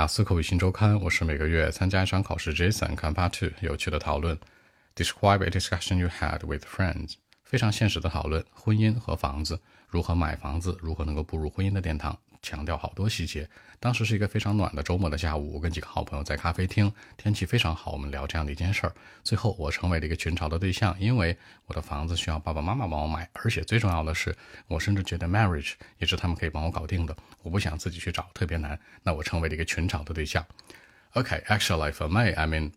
[0.00, 2.54] 雅思口语新周刊，我是每个月参加一场考试。
[2.54, 4.34] Jason 看 Part Two 有趣的讨论。
[4.96, 7.16] Describe a discussion you had with friends。
[7.44, 12.18] 非常现实的讨论，婚姻和房子，如何买房子，如何能够步入婚姻的殿堂。
[12.42, 13.48] 强调好多细节。
[13.78, 18.92] 当时是一个非常暖的周末的下午，我跟几个好朋友在咖啡厅，天气非常好，我们聊这样的一件事儿。
[19.22, 24.36] 最后，我成为了一个群嘲的对象，因为我的房子需要爸爸妈妈帮我买，而且最重要的是，
[24.66, 28.78] 我甚至觉得 marriage 也是他们可以帮我搞定的，我不想自己去找，特别难。
[29.02, 30.44] 那我成为了一个群嘲的对象。
[31.14, 32.72] ok actually for me, I mean,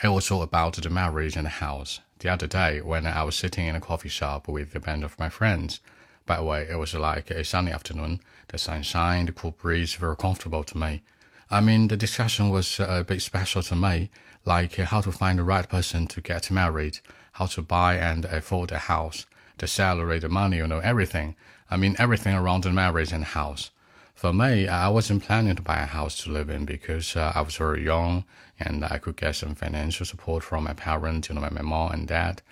[0.00, 1.98] it was all about the marriage and the house.
[2.20, 5.14] The other day, when I was sitting in a coffee shop with a band of
[5.18, 5.78] my friends.
[6.26, 8.20] By the way, it was like a sunny afternoon.
[8.48, 11.02] The sunshine, the cool breeze, very comfortable to me.
[11.50, 14.10] I mean, the discussion was a bit special to me,
[14.44, 16.98] like how to find the right person to get married,
[17.32, 19.26] how to buy and afford a house,
[19.58, 21.36] the salary, the money, you know, everything.
[21.70, 23.70] I mean, everything around the marriage and house.
[24.14, 27.42] For me, I wasn't planning to buy a house to live in because uh, I
[27.42, 28.24] was very young
[28.58, 32.08] and I could get some financial support from my parents, you know, my mom and
[32.08, 32.42] dad.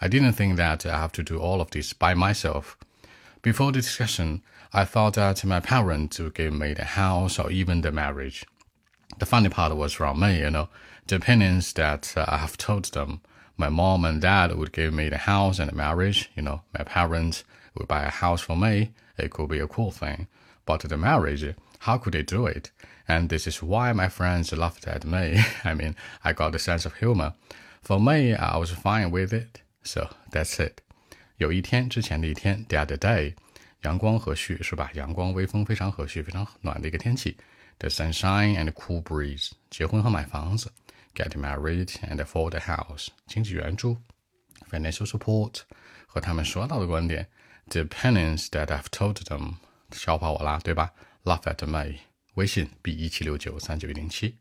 [0.00, 2.76] I didn't think that I have to do all of this by myself.
[3.44, 4.42] Before the discussion,
[4.72, 8.42] I thought that my parents would give me the house or even the marriage.
[9.18, 10.70] The funny part was from me, you know,
[11.06, 13.20] the opinions that uh, I have told them.
[13.58, 16.84] My mom and dad would give me the house and the marriage, you know, my
[16.84, 18.94] parents would buy a house for me.
[19.18, 20.26] It could be a cool thing.
[20.64, 21.44] But the marriage,
[21.80, 22.70] how could they do it?
[23.06, 25.44] And this is why my friends laughed at me.
[25.64, 27.34] I mean, I got a sense of humor.
[27.82, 29.60] For me, I was fine with it.
[29.82, 30.80] So that's it.
[31.36, 33.34] 有一天之前的一天，the other day，
[33.82, 34.90] 阳光和煦是吧？
[34.94, 37.36] 阳光、微风非常和煦，非常暖的一个天气。
[37.78, 40.72] The sunshine and cool breeze，结婚和买房子。
[41.14, 43.98] Get married and afford a house，经济援助。
[44.70, 45.62] Financial support，
[46.06, 47.28] 和他们说到的观点。
[47.68, 49.54] The opinions that I've told them，
[49.90, 50.92] 笑话我啦，对吧
[51.24, 51.98] ？Laugh at me，
[52.34, 54.38] 微信 b 一七六九三九一零七。